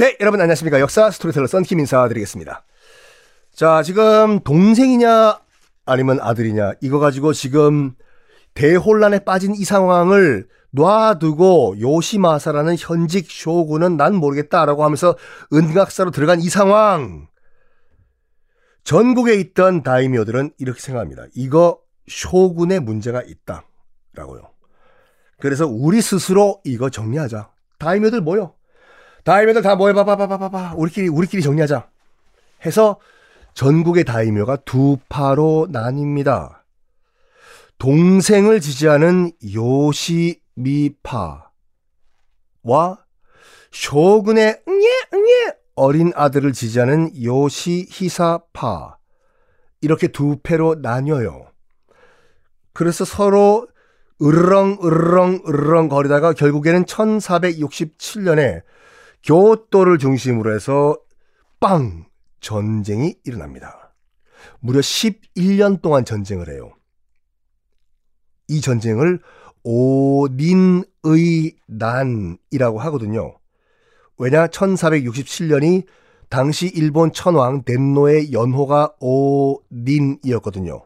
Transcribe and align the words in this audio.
네, 0.00 0.16
여러분 0.18 0.40
안녕하십니까. 0.40 0.80
역사 0.80 1.10
스토리텔러 1.10 1.46
썬킴 1.46 1.78
인사드리겠습니다. 1.78 2.64
자, 3.52 3.82
지금 3.82 4.40
동생이냐 4.40 5.38
아니면 5.84 6.20
아들이냐 6.22 6.72
이거 6.80 6.98
가지고 6.98 7.34
지금 7.34 7.92
대혼란에 8.54 9.18
빠진 9.18 9.54
이 9.54 9.62
상황을 9.62 10.48
놔두고 10.70 11.80
요시마사라는 11.82 12.76
현직 12.78 13.30
쇼군은 13.30 13.98
난 13.98 14.14
모르겠다라고 14.14 14.84
하면서 14.84 15.18
은각사로 15.52 16.12
들어간 16.12 16.40
이 16.40 16.48
상황. 16.48 17.28
전국에 18.84 19.34
있던 19.34 19.82
다이묘들은 19.82 20.52
이렇게 20.56 20.80
생각합니다. 20.80 21.26
이거 21.34 21.78
쇼군의 22.08 22.80
문제가 22.80 23.22
있다라고요. 23.22 24.48
그래서 25.40 25.66
우리 25.66 26.00
스스로 26.00 26.62
이거 26.64 26.88
정리하자. 26.88 27.50
다이묘들 27.78 28.22
모여. 28.22 28.54
다이묘들 29.24 29.62
다 29.62 29.76
모여 29.76 29.92
봐 29.92 30.04
봐 30.04 30.16
봐 30.16 30.26
봐 30.26 30.48
봐. 30.48 30.74
우리끼리 30.76 31.08
우리끼리 31.08 31.42
정리하자. 31.42 31.88
해서 32.66 32.98
전국의 33.54 34.04
다이묘가 34.04 34.56
두 34.64 34.98
파로 35.08 35.68
나뉩니다. 35.70 36.60
동생을 37.78 38.60
지지하는 38.60 39.32
요시미파와 39.54 40.98
쇼군의 43.72 44.62
응예 44.68 44.88
응예 45.14 45.54
어린 45.76 46.12
아들을 46.14 46.52
지지하는 46.52 47.10
요시히사파 47.22 48.98
이렇게 49.80 50.08
두 50.08 50.38
패로 50.42 50.76
나뉘어요. 50.76 51.46
그래서 52.74 53.04
서로 53.06 53.66
으르렁 54.22 54.78
으르렁 54.84 55.40
으르렁 55.48 55.88
거리다가 55.88 56.34
결국에는 56.34 56.84
1467년에 56.84 58.62
교토를 59.24 59.98
중심으로 59.98 60.54
해서 60.54 60.98
빵 61.58 62.06
전쟁이 62.40 63.16
일어납니다. 63.24 63.94
무려 64.60 64.80
11년 64.80 65.82
동안 65.82 66.04
전쟁을 66.04 66.48
해요. 66.48 66.72
이 68.48 68.60
전쟁을 68.60 69.20
오닌의 69.62 70.84
난이라고 71.66 72.78
하거든요. 72.80 73.36
왜냐 74.18 74.46
1467년이 74.48 75.86
당시 76.28 76.68
일본 76.68 77.12
천왕 77.12 77.64
덴노의 77.64 78.32
연호가 78.32 78.94
오닌이었거든요. 79.00 80.84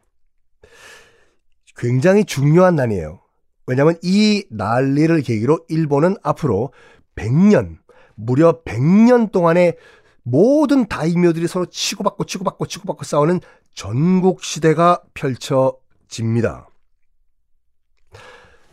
굉장히 1.76 2.24
중요한 2.24 2.76
난이에요. 2.76 3.20
왜냐하면 3.66 3.96
이 4.02 4.44
난리를 4.50 5.22
계기로 5.22 5.66
일본은 5.68 6.16
앞으로 6.22 6.72
100년, 7.16 7.78
무려 8.14 8.62
100년 8.62 9.32
동안의 9.32 9.76
모든 10.22 10.86
다이묘들이 10.86 11.46
서로 11.46 11.66
치고받고 11.66 12.24
치고받고 12.24 12.66
치고받고 12.66 13.04
싸우는 13.04 13.40
전국 13.74 14.42
시대가 14.42 15.00
펼쳐집니다. 15.12 16.68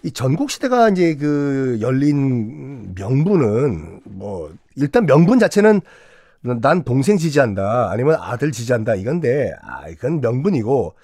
이 0.03 0.11
전국 0.11 0.49
시대가 0.49 0.89
이제 0.89 1.15
그 1.15 1.77
열린 1.81 2.95
명분은 2.95 4.01
뭐 4.05 4.51
일단 4.75 5.05
명분 5.05 5.37
자체는 5.37 5.81
난 6.41 6.83
동생 6.83 7.17
지지한다 7.17 7.91
아니면 7.91 8.17
아들 8.19 8.51
지지한다 8.51 8.95
이건데 8.95 9.53
아 9.61 9.87
이건 9.89 10.21
명분이고 10.21 10.95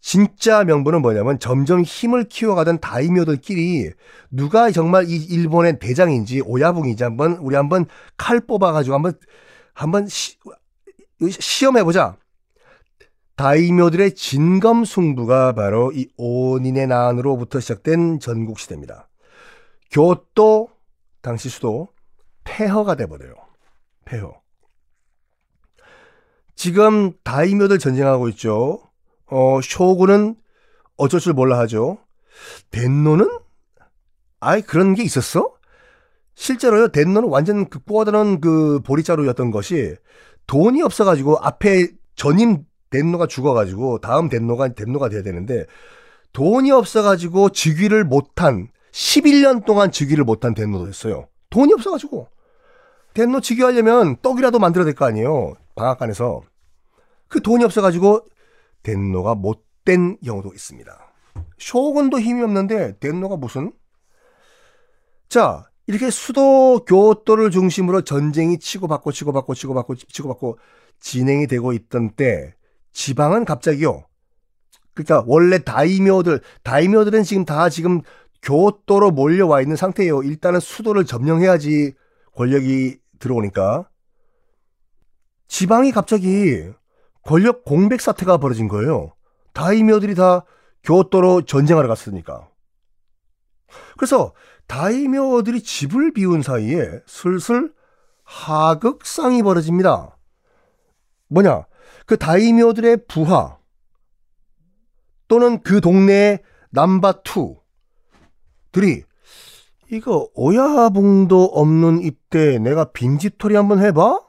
진짜 0.00 0.64
명분은 0.64 1.02
뭐냐면 1.02 1.38
점점 1.38 1.82
힘을 1.82 2.24
키워가던 2.24 2.80
다이묘들끼리 2.80 3.90
누가 4.30 4.70
정말 4.70 5.08
이 5.08 5.16
일본의 5.16 5.78
대장인지 5.80 6.42
오야붕인지 6.42 7.02
한번 7.02 7.32
우리 7.38 7.56
한번 7.56 7.86
칼 8.16 8.40
뽑아가지고 8.40 8.94
한번 8.94 9.12
한번 9.74 10.06
시, 10.08 10.36
시험해보자. 11.30 12.16
다이묘들의 13.36 14.16
진검 14.16 14.84
승부가 14.84 15.52
바로 15.52 15.92
이 15.92 16.08
오닌의 16.16 16.88
난으로부터 16.88 17.60
시작된 17.60 18.18
전국 18.18 18.58
시대입니다. 18.58 19.08
교토 19.92 20.70
당시 21.22 21.48
수도 21.48 21.88
폐허가 22.42 22.96
돼버려요. 22.96 23.34
폐허. 24.04 24.40
지금 26.56 27.12
다이묘들 27.22 27.78
전쟁하고 27.78 28.28
있죠. 28.30 28.87
어, 29.30 29.60
쇼군은 29.62 30.36
어쩔 30.96 31.20
줄 31.20 31.32
몰라 31.32 31.58
하죠. 31.60 31.98
덴노는? 32.70 33.28
아이, 34.40 34.62
그런 34.62 34.94
게 34.94 35.02
있었어? 35.02 35.52
실제로요, 36.34 36.88
덴노는 36.88 37.28
완전 37.28 37.68
그 37.68 37.80
뻗어는 37.80 38.40
그 38.40 38.80
보리자루였던 38.84 39.50
것이 39.50 39.96
돈이 40.46 40.82
없어가지고 40.82 41.38
앞에 41.38 41.88
전임 42.14 42.64
덴노가 42.90 43.26
죽어가지고 43.26 43.98
다음 43.98 44.28
덴노가 44.28 44.68
덴노가 44.74 45.08
돼야 45.08 45.22
되는데 45.22 45.66
돈이 46.32 46.70
없어가지고 46.70 47.50
즉위를 47.50 48.04
못한 48.04 48.68
11년 48.92 49.64
동안 49.66 49.90
즉위를 49.90 50.24
못한 50.24 50.54
덴노도 50.54 50.86
됐어요. 50.86 51.26
돈이 51.50 51.72
없어가지고 51.74 52.28
덴노 53.14 53.40
즉위하려면 53.40 54.16
떡이라도 54.22 54.58
만들어야 54.58 54.84
될 54.84 54.94
거 54.94 55.04
아니에요. 55.06 55.54
방앗간에서 55.74 56.40
그 57.28 57.42
돈이 57.42 57.64
없어가지고 57.64 58.22
덴노가 58.88 59.34
못된 59.34 60.16
경우도 60.24 60.54
있습니다. 60.54 60.98
쇼군도 61.58 62.20
힘이 62.20 62.42
없는데 62.42 62.98
덴노가 63.00 63.36
무슨 63.36 63.72
자 65.28 65.64
이렇게 65.86 66.10
수도 66.10 66.84
교토를 66.86 67.50
중심으로 67.50 68.02
전쟁이 68.02 68.58
치고받고 68.58 69.12
치고받고 69.12 69.54
치고받고 69.54 69.94
치고받고 69.96 70.58
진행이 71.00 71.46
되고 71.48 71.74
있던 71.74 72.12
때 72.12 72.54
지방은 72.92 73.44
갑자기요. 73.44 74.06
그러니까 74.94 75.22
원래 75.26 75.58
다이묘들 75.58 76.40
다이묘들은 76.62 77.24
지금 77.24 77.44
다 77.44 77.68
지금 77.68 78.00
교토로 78.40 79.10
몰려와 79.10 79.60
있는 79.60 79.76
상태예요. 79.76 80.22
일단은 80.22 80.60
수도를 80.60 81.04
점령해야지 81.04 81.92
권력이 82.32 82.98
들어오니까 83.18 83.88
지방이 85.46 85.92
갑자기 85.92 86.70
권력 87.22 87.64
공백 87.64 88.00
사태가 88.00 88.38
벌어진 88.38 88.68
거예요. 88.68 89.12
다이묘들이 89.52 90.14
다 90.14 90.44
교토로 90.82 91.42
전쟁하러 91.42 91.88
갔으니까. 91.88 92.48
그래서 93.96 94.32
다이묘들이 94.66 95.62
집을 95.62 96.12
비운 96.12 96.42
사이에 96.42 97.00
슬슬 97.06 97.72
하극상이 98.24 99.42
벌어집니다. 99.42 100.16
뭐냐? 101.28 101.66
그 102.06 102.16
다이묘들의 102.16 103.06
부하 103.06 103.58
또는 105.26 105.62
그 105.62 105.80
동네의 105.80 106.42
남바 106.70 107.22
투들이 108.72 109.04
이거 109.90 110.28
오야봉도 110.34 111.44
없는 111.44 112.02
이때 112.02 112.58
내가 112.58 112.92
빈집털이 112.92 113.54
한번 113.54 113.80
해봐? 113.80 114.20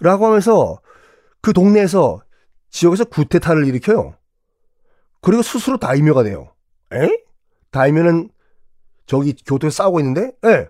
라고 0.00 0.26
하면서 0.26 0.78
그 1.44 1.52
동네에서 1.52 2.22
지역에서 2.70 3.04
구테타를 3.04 3.66
일으켜요. 3.66 4.14
그리고 5.20 5.42
스스로 5.42 5.76
다이묘가 5.76 6.22
돼요. 6.22 6.54
에? 6.94 7.06
다이묘는 7.70 8.30
저기 9.04 9.34
교토에 9.44 9.68
싸우고 9.68 10.00
있는데, 10.00 10.32
예. 10.44 10.48
네. 10.48 10.68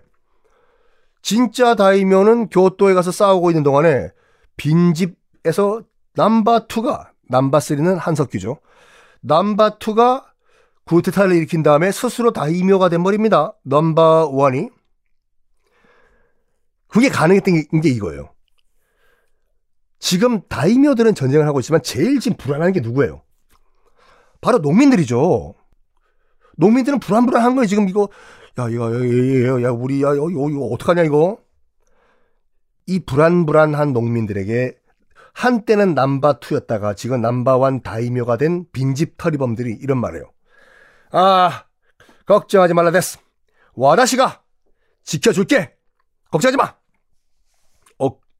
진짜 1.21 1.75
다이묘는 1.75 2.49
교토에 2.49 2.93
가서 2.93 3.13
싸우고 3.13 3.51
있는 3.51 3.63
동안에 3.63 4.09
빈집 4.57 5.15
1에서 5.43 5.85
넘버 6.15 6.67
2가 6.67 7.07
넘버 7.29 7.57
3는 7.57 7.95
한석규죠. 7.95 8.59
2가 9.25 10.25
쿠데타를 10.83 11.37
일으킨 11.37 11.63
다음에 11.63 11.93
스스로 11.93 12.33
다이묘가 12.33 12.89
돼버립니다. 12.89 13.53
넘버 13.63 14.29
1이 14.29 14.69
그게 16.89 17.07
가능했던 17.07 17.81
게 17.81 17.89
이거예요. 17.89 18.34
지금 19.99 20.41
다이묘들은 20.47 21.15
전쟁을 21.15 21.47
하고 21.47 21.59
있지만 21.59 21.81
제일 21.81 22.19
지금 22.19 22.37
불안한 22.37 22.73
게 22.73 22.79
누구예요? 22.79 23.23
바로 24.41 24.59
농민들이죠. 24.59 25.55
농민들은 26.57 26.99
불안불안한 26.99 27.55
거예요. 27.55 27.65
지금 27.67 27.89
이거 27.89 28.09
야 28.59 28.69
이거 28.69 28.93
야, 28.93 28.97
야, 28.97 29.63
야 29.63 29.69
우리 29.71 30.03
야 30.03 30.13
이거, 30.13 30.29
이거 30.29 30.65
어떡하냐 30.71 31.03
이거. 31.03 31.39
이 32.87 32.99
불안불안한 32.99 33.93
농민들에게 33.93 34.77
한때는 35.33 35.95
남바 35.95 36.39
투였다가 36.39 36.93
지금 36.93 37.21
남바완 37.21 37.81
다이묘가 37.81 38.37
된 38.37 38.65
빈집 38.71 39.17
터리범들이 39.17 39.79
이런 39.81 39.99
말해요. 39.99 40.31
아 41.11 41.65
걱정하지 42.25 42.73
말라 42.73 42.91
됐어. 42.91 43.19
와다시가 43.73 44.41
지켜줄게. 45.03 45.75
걱정하지 46.31 46.57
마. 46.57 46.75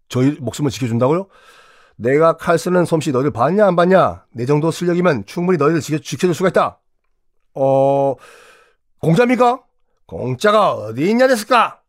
어 0.06 0.10
저희 0.10 0.32
목숨을 0.40 0.72
지켜준다고요? 0.72 1.28
내가 1.98 2.38
칼 2.38 2.58
쓰는 2.58 2.86
솜씨 2.86 3.12
너희들 3.12 3.32
봤냐 3.32 3.66
안 3.66 3.76
봤냐? 3.76 4.26
내 4.32 4.46
정도 4.46 4.72
실력이면 4.72 5.26
충분히 5.26 5.58
너희들 5.58 5.82
지켜, 5.82 5.98
지켜줄 5.98 6.34
수가 6.34 6.50
있다. 6.50 6.80
어 7.54 8.16
공짜입니까? 9.00 9.62
공짜가 10.06 10.74
어디 10.74 11.10
있냐 11.10 11.28
됐을까? 11.28 11.82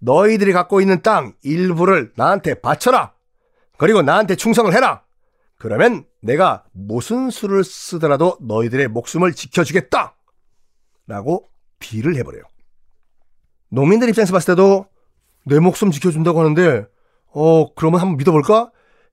너희들이 0.00 0.52
갖고 0.52 0.80
있는 0.80 1.00
땅 1.02 1.34
일부를 1.42 2.12
나한테 2.16 2.54
바쳐라. 2.54 3.12
그리고 3.78 4.02
나한테 4.02 4.36
충성을 4.36 4.72
해라. 4.74 5.02
그러면 5.58 6.04
내가 6.20 6.64
무슨 6.72 7.30
수를 7.30 7.64
쓰더라도 7.64 8.36
너희들의 8.40 8.88
목숨을 8.88 9.32
지켜주겠다. 9.32 10.14
라고 11.06 11.48
딜을 11.80 12.16
해버려요. 12.16 12.42
농민들 13.70 14.08
입장에서 14.08 14.32
봤을 14.32 14.54
때도 14.54 14.86
내 15.44 15.58
목숨 15.58 15.90
지켜준다고 15.90 16.40
하는데, 16.40 16.86
어, 17.34 17.74
그러면 17.74 18.00
한번 18.00 18.16
믿어볼까? 18.16 18.70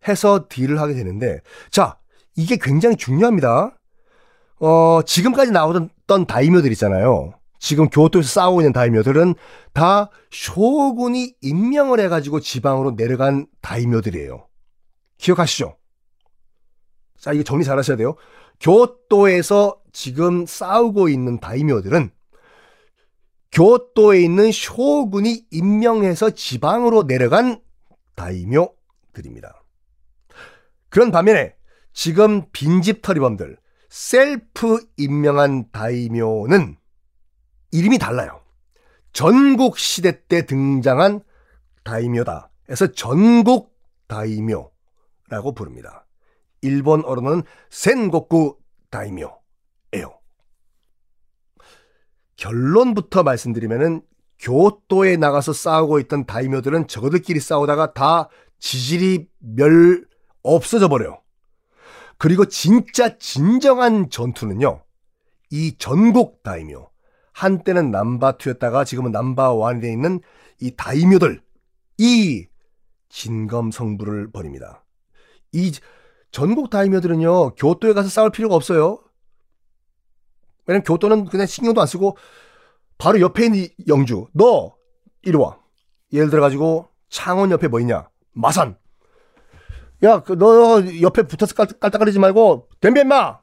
해서 0.08 0.46
딜을 0.50 0.80
하게 0.80 0.94
되는데, 0.94 1.40
자, 1.70 1.98
이게 2.36 2.58
굉장히 2.60 2.96
중요합니다. 2.96 3.76
어, 4.60 5.02
지금까지 5.06 5.52
나오던 5.52 5.90
다이묘들 6.28 6.72
있잖아요. 6.74 7.34
지금 7.60 7.90
교토에서 7.90 8.28
싸우고 8.28 8.62
있는 8.62 8.74
다이묘들은 8.74 9.36
다 9.74 10.10
쇼군이 10.32 11.36
임명을 11.42 12.00
해가지고 12.00 12.40
지방으로 12.40 12.92
내려간 12.92 13.48
다이묘들이에요. 13.62 14.48
기억하시죠? 15.18 15.78
자, 17.20 17.34
이거 17.34 17.44
정리 17.44 17.64
잘 17.64 17.78
하셔야 17.78 17.98
돼요. 17.98 18.16
교토에서 18.60 19.80
지금 19.94 20.46
싸우고 20.48 21.10
있는 21.10 21.40
다이묘들은 21.40 22.10
교토에 23.52 24.22
있는 24.22 24.52
쇼군이 24.52 25.46
임명해서 25.52 26.32
지방으로 26.32 27.04
내려간 27.04 27.60
다이묘들입니다. 28.22 29.64
그런 30.90 31.12
반면에 31.12 31.56
지금 31.94 32.44
빈집 32.52 33.02
터리범들, 33.02 33.58
셀프 33.90 34.80
임명한 34.98 35.72
다이묘는 35.72 36.78
이름이 37.72 37.98
달라요. 37.98 38.42
전국 39.12 39.80
시대 39.80 40.26
때 40.28 40.46
등장한 40.46 41.22
다이묘다. 41.84 42.52
해서 42.70 42.88
전국 42.92 43.76
다이묘라고 44.08 45.54
부릅니다. 45.56 46.06
일본어로는 46.62 47.44
센고쿠 47.70 48.58
다이묘예요. 48.92 50.20
결론부터 52.36 53.24
말씀드리면은 53.24 54.04
교토에 54.42 55.18
나가서 55.18 55.54
싸우고 55.54 56.00
있던 56.00 56.26
다이묘들은 56.26 56.88
저들끼리 56.88 57.40
싸우다가 57.40 57.94
다 57.94 58.28
지질이 58.60 59.28
멸 59.40 60.06
없어져 60.44 60.90
버려요. 60.90 61.22
그리고 62.18 62.46
진짜 62.46 63.18
진정한 63.18 64.10
전투는요. 64.10 64.84
이 65.52 65.76
전국 65.78 66.44
다이묘 66.44 66.90
한때는 67.34 67.92
남바2였다가 67.92 68.86
지금은 68.86 69.12
남바1이 69.12 69.82
되어 69.82 69.92
있는 69.92 70.22
이 70.60 70.76
다이묘들 70.76 71.42
이 71.98 72.48
진검 73.10 73.72
성부를 73.72 74.32
벌입니다. 74.32 74.84
이 75.52 75.72
전국 76.32 76.70
다이묘들은요 76.70 77.56
교토에 77.56 77.94
가서 77.94 78.10
싸울 78.10 78.32
필요가 78.32 78.56
없어요. 78.56 79.00
왜냐면 80.66 80.84
교토는 80.84 81.26
그냥 81.26 81.46
신경도 81.46 81.82
안 81.82 81.88
쓰고 81.88 82.18
바로 83.02 83.20
옆에 83.20 83.46
있는 83.46 83.68
영주 83.88 84.28
너 84.32 84.76
이리 85.24 85.36
와. 85.36 85.58
예를 86.14 86.30
들어 86.30 86.40
가지고 86.40 86.88
창원 87.10 87.50
옆에 87.50 87.68
뭐 87.68 87.80
있냐 87.80 88.08
마산. 88.32 88.78
야너 90.04 90.22
그 90.24 91.02
옆에 91.02 91.24
붙어서 91.24 91.56
깔, 91.56 91.66
깔딱거리지 91.80 92.20
말고 92.20 92.70
덤벼 92.80 93.02
임마. 93.02 93.40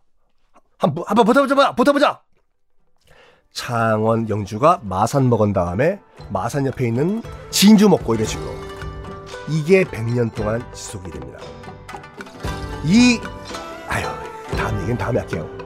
한번 0.79 1.05
한번 1.09 1.25
붙어보자 1.27 1.75
붙어보자. 1.75 2.23
창원 3.53 4.29
영주가 4.29 4.81
마산 4.85 5.29
먹은 5.29 5.53
다음에 5.53 6.01
마산 6.31 6.65
옆에 6.65 6.87
있는 6.87 7.21
진주 7.51 7.89
먹고 7.89 8.15
식으로 8.15 8.53
이게 9.49 9.83
100년 9.83 10.33
동안 10.37 10.63
지속이 10.73 11.11
됩니다. 11.11 11.41
이 12.85 13.19
아유 13.89 14.07
다음 14.57 14.77
얘기는 14.83 14.97
다음에 14.97 15.19
할게요. 15.19 15.58